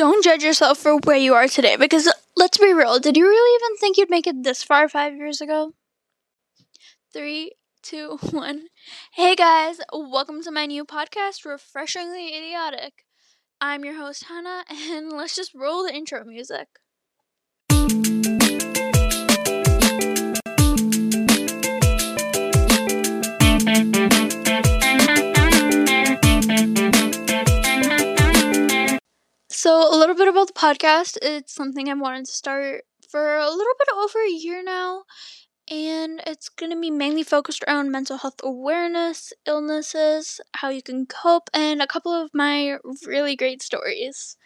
[0.00, 3.28] don't judge yourself for where you are today because uh, let's be real, did you
[3.28, 5.74] really even think you'd make it this far five years ago?
[7.12, 8.68] Three, two, one.
[9.12, 13.04] Hey guys, welcome to my new podcast, Refreshingly Idiotic.
[13.60, 16.68] I'm your host, Hannah, and let's just roll the intro music.
[29.62, 31.18] So, a little bit about the podcast.
[31.20, 35.02] It's something I've wanted to start for a little bit over a year now,
[35.70, 41.04] and it's going to be mainly focused around mental health awareness, illnesses, how you can
[41.04, 44.38] cope, and a couple of my really great stories.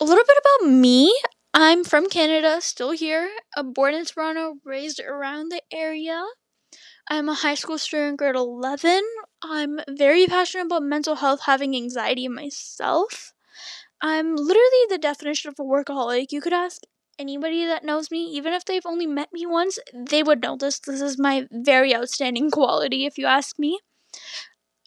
[0.00, 1.16] A little bit about me.
[1.54, 3.30] I'm from Canada, still here,
[3.62, 6.20] born in Toronto, raised around the area.
[7.08, 9.00] I'm a high school student, grade 11.
[9.44, 13.30] I'm very passionate about mental health, having anxiety myself.
[14.00, 16.26] I'm literally the definition of a workaholic.
[16.30, 16.82] You could ask
[17.18, 21.00] anybody that knows me, even if they've only met me once, they would notice this
[21.00, 23.80] is my very outstanding quality, if you ask me.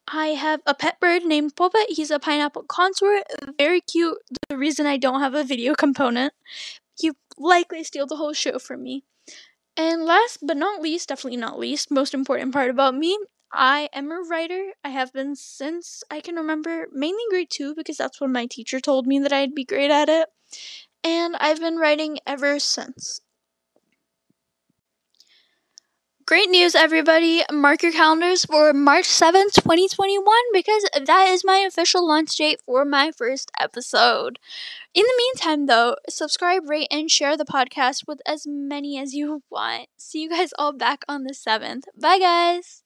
[0.07, 1.87] I have a pet bird named Poppet.
[1.89, 3.23] He's a pineapple conure.
[3.57, 4.17] Very cute.
[4.47, 6.33] The reason I don't have a video component.
[7.01, 9.03] You likely steal the whole show from me.
[9.75, 13.17] And last but not least, definitely not least, most important part about me,
[13.51, 14.73] I am a writer.
[14.83, 18.79] I have been since I can remember, mainly grade two, because that's when my teacher
[18.79, 20.29] told me that I'd be great at it.
[21.03, 23.21] And I've been writing ever since.
[26.25, 27.41] Great news, everybody!
[27.49, 32.83] Mark your calendars for March 7th, 2021, because that is my official launch date for
[32.83, 34.37] my first episode.
[34.93, 39.43] In the meantime, though, subscribe, rate, and share the podcast with as many as you
[39.49, 39.87] want.
[39.95, 41.83] See you guys all back on the 7th.
[41.97, 42.83] Bye, guys!